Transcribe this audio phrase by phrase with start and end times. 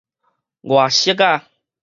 [0.61, 1.43] 外室仔